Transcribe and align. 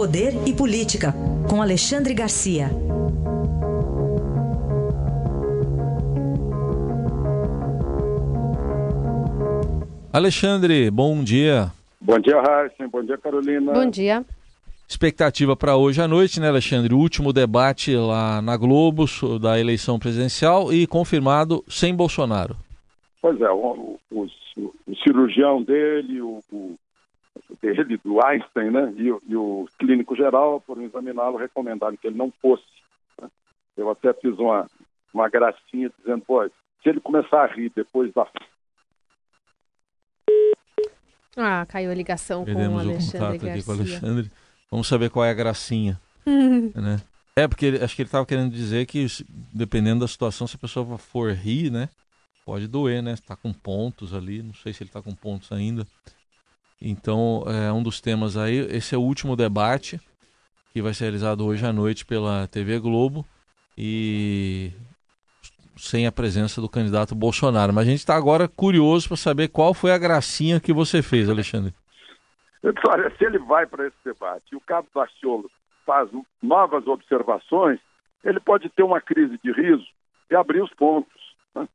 Poder 0.00 0.32
e 0.48 0.56
Política, 0.56 1.12
com 1.46 1.60
Alexandre 1.60 2.14
Garcia. 2.14 2.70
Alexandre, 10.10 10.90
bom 10.90 11.22
dia. 11.22 11.70
Bom 12.00 12.18
dia, 12.18 12.40
Raíssa. 12.40 12.88
Bom 12.88 13.02
dia, 13.02 13.18
Carolina. 13.18 13.74
Bom 13.74 13.90
dia. 13.90 14.24
Expectativa 14.88 15.54
para 15.54 15.76
hoje 15.76 16.00
à 16.00 16.08
noite, 16.08 16.40
né, 16.40 16.48
Alexandre? 16.48 16.94
O 16.94 16.98
último 16.98 17.30
debate 17.30 17.94
lá 17.94 18.40
na 18.40 18.56
Globo 18.56 19.04
da 19.38 19.60
eleição 19.60 19.98
presidencial 19.98 20.72
e 20.72 20.86
confirmado 20.86 21.62
sem 21.68 21.94
Bolsonaro. 21.94 22.56
Pois 23.20 23.38
é, 23.38 23.50
o, 23.50 23.98
o, 24.10 24.26
o 24.86 24.96
cirurgião 25.04 25.62
dele, 25.62 26.22
o, 26.22 26.40
o, 26.50 26.78
dele, 27.60 27.96
do 27.98 28.24
Einstein, 28.24 28.70
né, 28.70 28.92
e, 28.96 29.06
e 29.06 29.36
o 29.36 29.68
clínico 29.78 30.16
geral, 30.16 30.62
foram 30.66 30.82
examiná-lo, 30.82 31.36
recomendaram 31.36 31.96
que 31.96 32.06
ele 32.06 32.16
não 32.16 32.32
fosse. 32.40 32.64
Né? 33.20 33.28
Eu 33.76 33.90
até 33.90 34.12
fiz 34.14 34.38
uma, 34.38 34.66
uma 35.12 35.28
gracinha 35.28 35.90
dizendo, 35.98 36.24
pô, 36.24 36.44
se 36.46 36.88
ele 36.88 37.00
começar 37.00 37.44
a 37.44 37.46
rir 37.46 37.72
depois 37.74 38.12
da 38.12 38.26
ah, 41.36 41.64
caiu 41.66 41.90
a 41.90 41.94
ligação 41.94 42.44
Perdemos 42.44 42.82
com 42.82 42.88
o 42.88 42.90
Alexandre 42.90 43.18
o 43.18 43.20
contato 43.20 43.46
Garcia. 43.46 43.52
aqui 43.52 43.64
com 43.64 43.70
o 43.70 43.74
Alexandre. 43.74 44.30
Vamos 44.70 44.88
saber 44.88 45.10
qual 45.10 45.24
é 45.24 45.30
a 45.30 45.34
gracinha. 45.34 46.00
né? 46.26 47.00
É, 47.36 47.46
porque 47.46 47.66
ele, 47.66 47.82
acho 47.82 47.94
que 47.94 48.02
ele 48.02 48.08
estava 48.08 48.26
querendo 48.26 48.52
dizer 48.52 48.86
que, 48.86 49.06
dependendo 49.52 50.00
da 50.00 50.08
situação, 50.08 50.46
se 50.46 50.56
a 50.56 50.58
pessoa 50.58 50.98
for 50.98 51.32
rir, 51.32 51.70
né? 51.70 51.88
Pode 52.44 52.66
doer, 52.66 53.02
né? 53.02 53.12
Está 53.12 53.36
com 53.36 53.52
pontos 53.52 54.12
ali, 54.12 54.42
não 54.42 54.54
sei 54.54 54.72
se 54.72 54.82
ele 54.82 54.90
está 54.90 55.00
com 55.00 55.14
pontos 55.14 55.52
ainda. 55.52 55.86
Então, 56.80 57.44
é 57.46 57.72
um 57.72 57.82
dos 57.82 58.00
temas 58.00 58.36
aí. 58.36 58.58
Esse 58.70 58.94
é 58.94 58.98
o 58.98 59.02
último 59.02 59.36
debate 59.36 60.00
que 60.72 60.80
vai 60.80 60.94
ser 60.94 61.04
realizado 61.04 61.44
hoje 61.44 61.66
à 61.66 61.72
noite 61.72 62.06
pela 62.06 62.46
TV 62.46 62.78
Globo 62.78 63.26
e 63.76 64.72
sem 65.76 66.06
a 66.06 66.12
presença 66.12 66.60
do 66.60 66.68
candidato 66.68 67.14
Bolsonaro. 67.14 67.72
Mas 67.72 67.86
a 67.86 67.90
gente 67.90 67.98
está 67.98 68.14
agora 68.14 68.46
curioso 68.46 69.08
para 69.08 69.16
saber 69.16 69.48
qual 69.48 69.74
foi 69.74 69.92
a 69.92 69.98
gracinha 69.98 70.60
que 70.60 70.72
você 70.72 71.02
fez, 71.02 71.28
Alexandre. 71.28 71.74
Olha, 72.86 73.10
se 73.16 73.24
ele 73.24 73.38
vai 73.38 73.66
para 73.66 73.86
esse 73.86 73.96
debate 74.04 74.44
e 74.52 74.56
o 74.56 74.60
Cabo 74.60 74.88
Daciolo 74.94 75.50
faz 75.86 76.08
novas 76.42 76.86
observações, 76.86 77.80
ele 78.22 78.38
pode 78.38 78.68
ter 78.68 78.82
uma 78.82 79.00
crise 79.00 79.38
de 79.42 79.52
riso 79.52 79.86
e 80.30 80.36
abrir 80.36 80.62
os 80.62 80.72
pontos. 80.74 81.34
Né? 81.54 81.66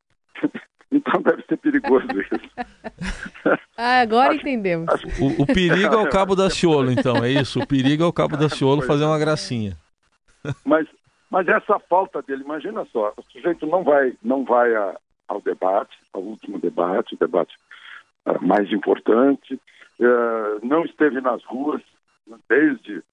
Então 0.91 1.22
deve 1.22 1.44
ser 1.44 1.58
perigoso 1.58 2.08
isso. 2.19 2.50
ah, 3.78 4.02
agora 4.02 4.30
acho, 4.30 4.41
entendemos. 4.41 4.88
Acho... 4.89 5.08
O, 5.23 5.44
o, 5.44 5.45
perigo 5.45 5.94
é 5.94 5.97
o 5.97 6.09
Cabo 6.09 6.36
Daciolo, 6.36 6.92
então, 6.92 7.23
é 7.23 7.31
isso? 7.31 7.59
O 7.59 7.67
perigo 7.67 8.03
é 8.03 8.05
o 8.05 8.14
Cabo 8.14 8.38
Daciolo 8.38 8.81
fazer 8.88 9.03
uma 9.03 9.19
gracinha. 9.19 9.77
Mas, 10.64 10.88
mas 11.30 11.47
essa 11.47 11.80
falta 11.80 12.22
dele, 12.22 12.44
imagina 12.44 12.86
só, 12.92 13.14
o 13.17 13.23
sujeito 13.31 13.66
não 13.66 13.83
vai, 13.83 14.14
não 14.23 14.45
vai 14.45 14.73
a, 14.75 14.97
ao 15.27 15.42
debate, 15.42 15.97
ao 16.14 16.22
último 16.22 16.59
debate, 16.59 17.16
o 17.16 17.17
debate 17.17 17.55
uh, 18.25 18.45
mais 18.45 18.72
importante, 18.72 19.55
uh, 19.99 20.66
não 20.66 20.86
esteve 20.86 21.20
nas 21.20 21.44
ruas 21.45 21.81
desde, 22.47 23.03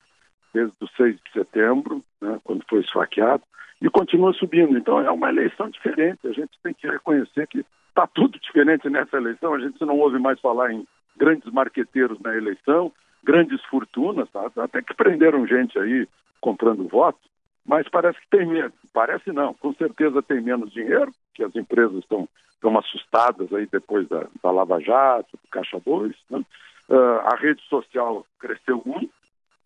desde 0.52 0.74
o 0.80 0.88
6 0.96 1.16
de 1.16 1.32
setembro, 1.32 2.02
né, 2.20 2.38
quando 2.44 2.64
foi 2.68 2.80
esfaqueado, 2.80 3.42
e 3.82 3.90
continua 3.90 4.32
subindo. 4.32 4.78
Então 4.78 5.00
é 5.00 5.10
uma 5.10 5.28
eleição 5.28 5.68
diferente, 5.68 6.26
a 6.26 6.32
gente 6.32 6.52
tem 6.62 6.72
que 6.72 6.88
reconhecer 6.88 7.46
que 7.48 7.66
está 7.88 8.06
tudo 8.06 8.38
diferente 8.38 8.88
nessa 8.88 9.16
eleição, 9.16 9.52
a 9.52 9.58
gente 9.58 9.84
não 9.84 9.98
ouve 9.98 10.18
mais 10.18 10.40
falar 10.40 10.72
em 10.72 10.86
grandes 11.16 11.52
marqueteiros 11.52 12.18
na 12.20 12.34
eleição, 12.34 12.92
grandes 13.22 13.62
fortunas, 13.64 14.30
tá? 14.30 14.50
até 14.56 14.80
que 14.80 14.94
prenderam 14.94 15.46
gente 15.46 15.78
aí 15.78 16.08
comprando 16.40 16.88
votos, 16.88 17.20
mas 17.66 17.88
parece 17.88 18.18
que 18.20 18.30
tem 18.30 18.46
menos. 18.46 18.72
Parece 18.94 19.32
não, 19.32 19.52
com 19.54 19.74
certeza 19.74 20.22
tem 20.22 20.40
menos 20.40 20.72
dinheiro, 20.72 21.12
que 21.34 21.44
as 21.44 21.54
empresas 21.54 21.98
estão, 21.98 22.28
estão 22.54 22.78
assustadas 22.78 23.52
aí 23.52 23.66
depois 23.66 24.08
da, 24.08 24.26
da 24.42 24.50
Lava 24.50 24.80
Jato, 24.80 25.30
do 25.32 25.48
Caixa 25.50 25.80
2. 25.84 26.14
Né? 26.30 26.42
Uh, 26.88 27.20
a 27.24 27.36
rede 27.36 27.62
social 27.68 28.26
cresceu 28.38 28.82
muito 28.84 29.12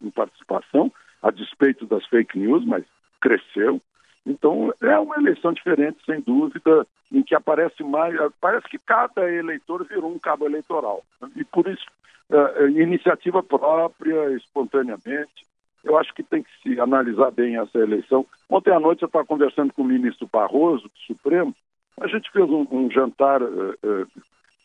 em 0.02 0.10
participação, 0.10 0.92
a 1.22 1.30
despeito 1.30 1.86
das 1.86 2.04
fake 2.06 2.38
news, 2.38 2.64
mas 2.66 2.84
cresceu. 3.20 3.80
Então 4.26 4.72
é 4.82 4.98
uma 4.98 5.16
eleição 5.16 5.52
diferente, 5.52 5.98
sem 6.04 6.20
dúvida, 6.20 6.86
em 7.12 7.22
que 7.22 7.34
aparece 7.34 7.82
mais. 7.84 8.14
Parece 8.40 8.68
que 8.68 8.78
cada 8.78 9.30
eleitor 9.30 9.86
virou 9.86 10.10
um 10.10 10.18
cabo 10.18 10.46
eleitoral. 10.46 11.02
Né? 11.20 11.30
E 11.36 11.44
por 11.44 11.68
isso, 11.68 11.86
uh, 12.30 12.68
iniciativa 12.68 13.42
própria, 13.42 14.32
espontaneamente, 14.32 15.46
eu 15.84 15.96
acho 15.96 16.12
que 16.12 16.24
tem 16.24 16.42
que 16.42 16.50
se 16.62 16.80
analisar 16.80 17.30
bem 17.30 17.56
essa 17.56 17.78
eleição. 17.78 18.26
Ontem 18.50 18.72
à 18.72 18.80
noite 18.80 19.02
eu 19.02 19.06
estava 19.06 19.24
conversando 19.24 19.72
com 19.72 19.82
o 19.82 19.86
ministro 19.86 20.28
Barroso, 20.30 20.88
do 20.88 20.98
Supremo, 21.06 21.54
a 22.00 22.06
gente 22.08 22.30
fez 22.30 22.44
um, 22.50 22.66
um 22.70 22.90
jantar 22.90 23.42
uh, 23.42 23.74
uh, 23.82 24.06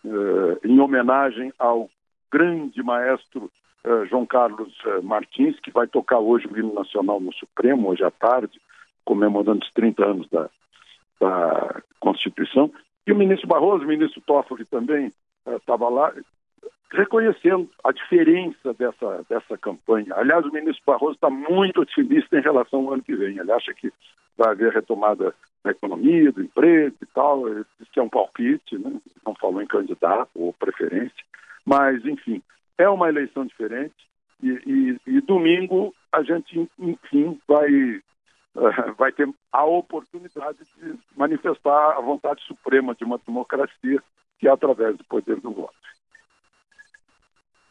uh, 0.06 0.60
em 0.64 0.80
homenagem 0.80 1.54
ao 1.58 1.90
grande 2.32 2.82
maestro 2.84 3.52
João 4.10 4.28
Carlos 4.28 4.72
Martins, 5.02 5.60
que 5.60 5.72
vai 5.72 5.88
tocar 5.88 6.20
hoje 6.20 6.46
o 6.46 6.56
hino 6.56 6.72
nacional 6.72 7.20
no 7.20 7.34
Supremo, 7.34 7.90
hoje 7.90 8.04
à 8.04 8.12
tarde, 8.12 8.62
comemorando 9.06 9.64
os 9.64 9.72
30 9.72 10.06
anos 10.06 10.30
da, 10.30 10.50
da 11.20 11.82
Constituição. 12.00 12.72
E 13.06 13.12
o 13.12 13.16
ministro 13.16 13.48
Barroso, 13.48 13.84
o 13.84 13.88
ministro 13.88 14.22
Toffoli 14.22 14.66
também 14.66 15.12
estava 15.58 15.90
lá, 15.90 16.14
reconhecendo 16.92 17.70
a 17.84 17.92
diferença 17.92 18.74
dessa, 18.74 19.26
dessa 19.30 19.58
campanha. 19.58 20.14
Aliás, 20.16 20.46
o 20.46 20.52
ministro 20.52 20.84
Barroso 20.86 21.14
está 21.14 21.30
muito 21.30 21.82
otimista 21.82 22.38
em 22.38 22.42
relação 22.42 22.82
ao 22.82 22.94
ano 22.94 23.04
que 23.04 23.16
vem. 23.16 23.38
Ele 23.38 23.52
acha 23.52 23.74
que 23.74 23.92
vai 24.38 24.52
haver 24.52 24.74
retomada 24.74 25.34
da 25.64 25.72
economia, 25.72 26.32
do 26.32 26.42
emprego 26.42 26.96
e 27.02 27.06
tal. 27.08 27.44
Que 27.92 28.00
é 28.00 28.04
um 28.04 28.10
palpite, 28.10 28.78
né? 28.78 29.00
não 29.26 29.36
falou 29.36 29.62
em 29.62 29.68
candidato 29.68 30.30
ou 30.36 30.54
preferência. 30.54 31.24
Mas, 31.66 32.06
enfim, 32.06 32.42
é 32.78 32.90
uma 32.90 33.10
eleição 33.10 33.46
diferente. 33.46 33.96
E, 34.44 34.50
e, 34.50 34.98
e 35.08 35.22
domingo 35.22 35.94
a 36.12 36.24
gente, 36.24 36.68
enfim, 36.80 37.40
vai, 37.48 37.70
vai 38.98 39.12
ter 39.12 39.30
a 39.52 39.66
oportunidade 39.66 40.60
de 40.78 41.00
manifestar 41.16 41.98
a 41.98 42.02
vontade 42.02 42.42
suprema 42.44 42.96
de 42.96 43.04
uma 43.04 43.20
democracia, 43.26 44.02
que 44.40 44.48
é 44.48 44.52
através 44.52 44.98
do 44.98 45.04
poder 45.06 45.40
do 45.40 45.52
voto. 45.52 45.76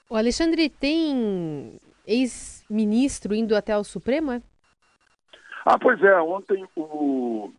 O 0.08 0.16
Alexandre 0.16 0.68
tem 0.68 1.78
ex-ministro 2.06 3.34
indo 3.34 3.54
até 3.54 3.76
o 3.76 3.84
Supremo, 3.84 4.32
é? 4.32 4.42
Ah, 5.64 5.78
pois 5.78 6.02
é. 6.02 6.20
Ontem 6.20 6.66
o, 6.74 7.52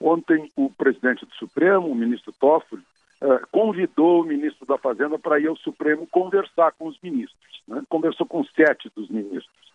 ontem 0.00 0.52
o 0.56 0.70
presidente 0.70 1.24
do 1.24 1.34
Supremo, 1.34 1.88
o 1.88 1.94
ministro 1.94 2.32
Toffoli, 2.38 2.82
eh, 3.22 3.40
convidou 3.50 4.20
o 4.20 4.26
ministro 4.26 4.66
da 4.66 4.76
Fazenda 4.76 5.18
para 5.18 5.40
ir 5.40 5.46
ao 5.46 5.56
Supremo 5.56 6.06
conversar 6.08 6.72
com 6.72 6.86
os 6.86 7.00
ministros. 7.00 7.62
Né? 7.66 7.82
Conversou 7.88 8.26
com 8.26 8.44
sete 8.44 8.90
dos 8.94 9.08
ministros, 9.08 9.72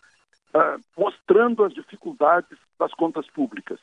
eh, 0.54 0.76
mostrando 0.96 1.64
as 1.64 1.72
dificuldades 1.72 2.58
das 2.78 2.92
contas 2.94 3.26
públicas, 3.28 3.78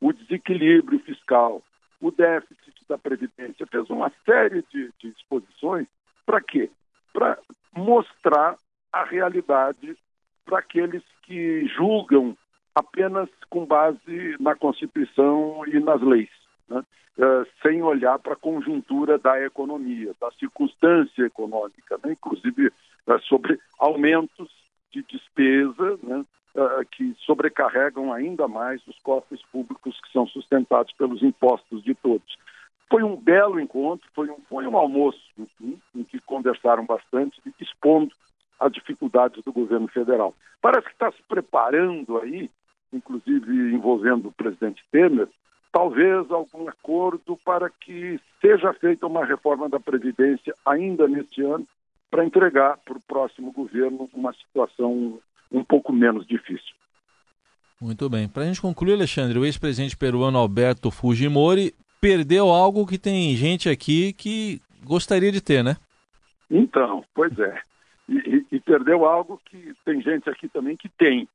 o 0.00 0.12
desequilíbrio 0.12 0.98
fiscal, 1.00 1.62
o 2.00 2.10
déficit 2.10 2.74
da 2.88 2.98
Previdência. 2.98 3.66
Fez 3.66 3.88
uma 3.90 4.10
série 4.24 4.62
de, 4.72 4.90
de 4.98 5.08
exposições. 5.08 5.86
Para 6.26 6.40
quê? 6.40 6.70
Para 7.12 7.38
mostrar 7.74 8.56
a 8.92 9.04
realidade 9.04 9.96
para 10.44 10.58
aqueles 10.58 11.02
que 11.22 11.66
julgam 11.68 12.36
apenas 12.74 13.28
com 13.50 13.64
base 13.64 14.36
na 14.40 14.54
Constituição 14.54 15.62
e 15.66 15.78
nas 15.80 16.00
leis, 16.02 16.30
né? 16.68 16.78
uh, 17.18 17.46
sem 17.62 17.82
olhar 17.82 18.18
para 18.18 18.32
a 18.32 18.36
conjuntura 18.36 19.18
da 19.18 19.40
economia, 19.42 20.12
da 20.20 20.30
circunstância 20.32 21.22
econômica, 21.22 21.98
né? 22.04 22.12
inclusive 22.12 22.68
uh, 22.68 23.18
sobre 23.22 23.58
aumentos 23.78 24.50
de 24.94 25.02
despesa 25.02 25.98
né? 26.02 26.24
uh, 26.54 26.84
que 26.92 27.14
sobrecarregam 27.26 28.12
ainda 28.12 28.46
mais 28.46 28.80
os 28.86 28.98
cofres 29.00 29.42
públicos 29.50 30.00
que 30.00 30.12
são 30.12 30.26
sustentados 30.28 30.92
pelos 30.94 31.22
impostos 31.22 31.82
de 31.82 31.94
todos. 31.94 32.36
Foi 32.88 33.02
um 33.02 33.16
belo 33.16 33.58
encontro, 33.58 34.08
foi 34.14 34.30
um, 34.30 34.36
foi 34.48 34.66
um 34.66 34.76
almoço 34.76 35.20
enfim, 35.36 35.80
em 35.94 36.04
que 36.04 36.20
conversaram 36.20 36.86
bastante, 36.86 37.40
expondo 37.60 38.14
as 38.60 38.72
dificuldades 38.72 39.42
do 39.42 39.52
governo 39.52 39.88
federal. 39.88 40.34
Parece 40.62 40.86
que 40.86 40.92
está 40.92 41.10
se 41.10 41.22
preparando 41.28 42.18
aí, 42.18 42.48
inclusive 42.92 43.74
envolvendo 43.74 44.28
o 44.28 44.32
presidente 44.32 44.84
Temer, 44.92 45.28
talvez 45.72 46.30
algum 46.30 46.68
acordo 46.68 47.36
para 47.44 47.68
que 47.68 48.20
seja 48.40 48.72
feita 48.74 49.08
uma 49.08 49.24
reforma 49.24 49.68
da 49.68 49.80
Previdência 49.80 50.54
ainda 50.64 51.08
neste 51.08 51.42
ano, 51.42 51.66
para 52.14 52.24
entregar 52.24 52.78
para 52.84 52.96
o 52.96 53.00
próximo 53.00 53.50
governo 53.50 54.08
uma 54.14 54.32
situação 54.34 55.18
um 55.50 55.64
pouco 55.64 55.92
menos 55.92 56.24
difícil. 56.24 56.72
Muito 57.80 58.08
bem. 58.08 58.28
Para 58.28 58.44
a 58.44 58.46
gente 58.46 58.62
concluir, 58.62 58.92
Alexandre, 58.92 59.36
o 59.36 59.44
ex-presidente 59.44 59.96
peruano 59.96 60.38
Alberto 60.38 60.92
Fujimori 60.92 61.74
perdeu 62.00 62.50
algo 62.50 62.86
que 62.86 62.98
tem 62.98 63.34
gente 63.34 63.68
aqui 63.68 64.12
que 64.12 64.62
gostaria 64.84 65.32
de 65.32 65.40
ter, 65.40 65.64
né? 65.64 65.76
Então, 66.48 67.04
pois 67.12 67.36
é. 67.36 67.60
e, 68.08 68.46
e, 68.52 68.60
perdeu 68.60 69.04
algo 69.04 69.40
que 69.44 69.74
tem 69.84 70.00
gente 70.00 70.30
aqui 70.30 70.48
também 70.48 70.76
que 70.76 70.88
tem. 70.90 71.28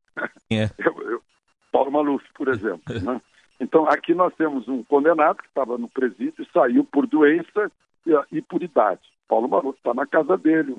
É. 0.50 0.70
Eu, 0.78 1.12
eu, 1.12 1.22
Paulo 1.74 1.92
Maluf, 1.92 2.24
por 2.34 2.48
exemplo. 2.48 2.82
né? 3.04 3.22
Então, 3.60 3.86
aqui 3.86 4.14
nós 4.14 4.34
temos 4.36 4.66
um 4.70 4.82
condenado 4.86 5.40
que 5.40 5.48
estava 5.50 5.78
no 5.78 5.90
presídio 5.90 6.36
e 6.42 6.52
saiu 6.54 6.86
por 6.86 7.06
doença 7.06 7.70
e, 8.08 8.38
e 8.38 8.42
por 8.42 8.64
idade. 8.64 9.02
Paulo 9.30 9.48
Maluf 9.48 9.78
está 9.78 9.94
na 9.94 10.08
casa 10.08 10.36
dele, 10.36 10.76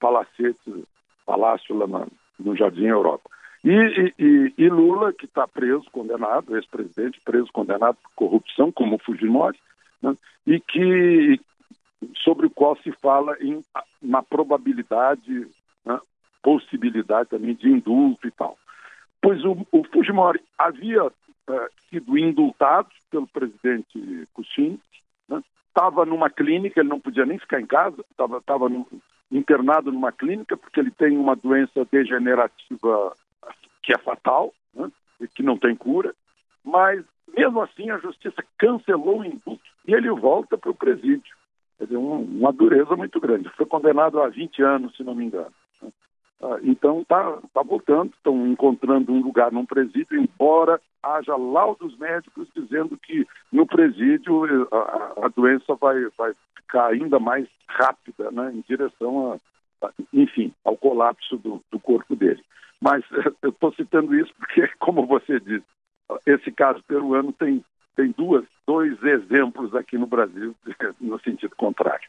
palacete, 0.00 0.84
palácio 1.26 1.76
lá 1.76 1.86
na, 1.86 2.06
no 2.40 2.56
Jardim 2.56 2.86
Europa. 2.86 3.30
E, 3.62 4.12
e, 4.18 4.54
e 4.58 4.68
Lula, 4.68 5.12
que 5.12 5.26
está 5.26 5.46
preso, 5.46 5.84
condenado, 5.92 6.56
ex-presidente 6.56 7.20
preso, 7.24 7.52
condenado 7.52 7.96
por 8.02 8.10
corrupção, 8.16 8.72
como 8.72 8.98
Fujimori, 8.98 9.58
né? 10.02 10.16
e 10.44 10.58
que 10.58 11.38
sobre 12.24 12.46
o 12.46 12.50
qual 12.50 12.76
se 12.78 12.90
fala 12.92 13.36
em 13.40 13.62
uma 14.02 14.22
probabilidade, 14.22 15.46
né? 15.84 16.00
possibilidade 16.42 17.28
também 17.28 17.54
de 17.54 17.68
indulto 17.68 18.26
e 18.26 18.30
tal. 18.32 18.58
Pois 19.20 19.44
o, 19.44 19.64
o 19.70 19.84
Fujimori 19.84 20.40
havia 20.58 21.12
é, 21.48 21.68
sido 21.88 22.18
indultado 22.18 22.88
pelo 23.10 23.28
presidente 23.28 24.26
Kuczynski, 24.32 25.01
estava 25.72 26.04
numa 26.04 26.28
clínica, 26.28 26.80
ele 26.80 26.90
não 26.90 27.00
podia 27.00 27.24
nem 27.24 27.38
ficar 27.38 27.60
em 27.60 27.66
casa, 27.66 28.04
estava 28.10 28.70
internado 29.30 29.90
numa 29.90 30.12
clínica 30.12 30.56
porque 30.56 30.78
ele 30.78 30.90
tem 30.90 31.16
uma 31.16 31.34
doença 31.34 31.86
degenerativa 31.90 33.14
que 33.82 33.92
é 33.92 33.98
fatal, 33.98 34.52
né? 34.74 34.92
e 35.20 35.26
que 35.26 35.42
não 35.42 35.56
tem 35.56 35.74
cura, 35.74 36.14
mas 36.62 37.02
mesmo 37.36 37.60
assim 37.62 37.90
a 37.90 37.98
justiça 37.98 38.44
cancelou 38.58 39.20
o 39.20 39.24
indulto 39.24 39.60
e 39.86 39.94
ele 39.94 40.10
volta 40.10 40.58
para 40.58 40.70
o 40.70 40.74
presídio. 40.74 41.34
Quer 41.78 41.84
dizer, 41.86 41.96
um, 41.96 42.20
uma 42.20 42.52
dureza 42.52 42.94
muito 42.94 43.18
grande. 43.18 43.48
Foi 43.56 43.66
condenado 43.66 44.20
a 44.20 44.28
20 44.28 44.62
anos, 44.62 44.96
se 44.96 45.02
não 45.02 45.14
me 45.14 45.24
engano. 45.24 45.52
Ah, 46.42 46.58
então 46.62 47.02
está 47.02 47.38
tá 47.54 47.62
voltando, 47.62 48.12
estão 48.12 48.48
encontrando 48.48 49.12
um 49.12 49.22
lugar 49.22 49.52
num 49.52 49.64
presídio, 49.64 50.20
embora 50.20 50.80
haja 51.00 51.36
laudos 51.36 51.96
médicos 51.98 52.48
dizendo 52.54 52.96
que 52.96 53.24
no 53.52 53.64
presídio 53.64 54.46
eh, 54.46 54.68
a, 54.72 55.26
a 55.26 55.28
doença 55.28 55.74
vai, 55.76 56.04
vai 56.18 56.32
ficar 56.56 56.88
ainda 56.88 57.20
mais 57.20 57.46
rápida 57.68 58.30
né, 58.32 58.52
em 58.52 58.64
direção, 58.68 59.32
a, 59.32 59.86
a, 59.86 59.90
enfim, 60.12 60.52
ao 60.64 60.76
colapso 60.76 61.36
do, 61.36 61.62
do 61.70 61.78
corpo 61.78 62.16
dele. 62.16 62.42
Mas 62.80 63.04
eu 63.40 63.50
estou 63.50 63.72
citando 63.74 64.12
isso 64.12 64.32
porque, 64.36 64.66
como 64.80 65.06
você 65.06 65.38
disse, 65.38 65.64
esse 66.26 66.50
caso 66.50 66.82
peruano 66.88 67.32
tem, 67.32 67.64
tem 67.94 68.12
duas, 68.18 68.44
dois 68.66 69.00
exemplos 69.04 69.74
aqui 69.76 69.96
no 69.96 70.06
Brasil 70.06 70.56
no 71.00 71.20
sentido 71.20 71.54
contrário. 71.54 72.08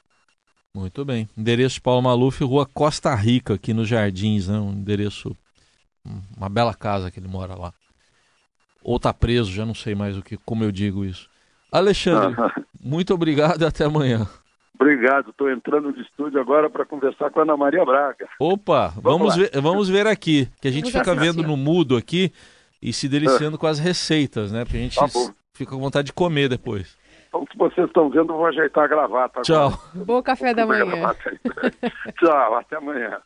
Muito 0.76 1.06
bem. 1.06 1.30
Endereço 1.38 1.80
Paulo 1.80 2.02
Maluf, 2.02 2.44
Rua 2.44 2.66
Costa 2.66 3.14
Rica, 3.14 3.54
aqui 3.54 3.76
nos 3.76 3.88
Jardins, 3.88 4.48
né? 4.48 4.58
Um 4.58 4.72
endereço, 4.72 5.38
uma 6.36 6.50
bela 6.50 6.74
casa 6.74 7.12
que 7.12 7.20
ele 7.20 7.28
mora 7.28 7.54
lá. 7.54 7.72
Ou 8.84 9.00
tá 9.00 9.14
preso, 9.14 9.52
já 9.52 9.68
não 9.68 9.76
sei 9.76 9.94
mais 9.94 10.18
o 10.18 10.24
que, 10.24 10.36
como 10.36 10.64
eu 10.64 10.72
digo 10.72 11.06
isso. 11.06 11.30
Alexandre, 11.72 12.36
muito 12.84 13.14
obrigado 13.14 13.62
e 13.62 13.66
até 13.66 13.86
amanhã. 13.86 14.28
Obrigado, 14.74 15.30
estou 15.30 15.52
entrando 15.52 15.92
no 15.92 16.02
estúdio 16.02 16.42
agora 16.42 16.68
para 16.72 16.86
conversar 16.86 17.30
com 17.30 17.40
a 17.40 17.44
Ana 17.44 17.56
Maria 17.56 17.86
Braga. 17.86 18.28
Opa, 18.40 18.88
vamos, 18.98 19.04
vamos 19.04 19.36
ver, 19.36 19.62
vamos 19.62 19.90
ver 19.90 20.08
aqui, 20.08 20.50
que 20.60 20.68
a 20.68 20.72
gente 20.72 20.92
vamos 20.92 21.08
fica 21.08 21.14
vendo 21.16 21.44
no 21.44 21.56
mudo 21.56 21.96
aqui 21.96 22.34
e 22.82 22.92
se 22.92 23.08
deliciando 23.08 23.58
é. 23.58 23.60
com 23.60 23.68
as 23.68 23.78
receitas, 23.78 24.52
né? 24.52 24.66
Porque 24.66 24.78
a 24.78 24.82
gente 24.82 24.96
tá 24.96 25.06
fica 25.54 25.72
com 25.72 25.80
vontade 25.80 26.08
de 26.08 26.14
comer 26.14 26.50
depois. 26.50 26.98
Então, 27.34 27.48
que 27.48 27.58
vocês 27.58 27.88
estão 27.88 28.10
vendo, 28.12 28.32
eu 28.32 28.38
vou 28.38 28.46
ajeitar 28.46 28.84
a 28.84 28.88
gravata. 28.88 29.42
Tchau. 29.42 29.66
Agora. 29.66 30.06
Bom 30.06 30.22
café 30.22 30.54
da 30.54 30.68
manhã. 30.68 30.86
Tchau, 32.20 32.56
até 32.56 32.76
amanhã. 32.76 33.20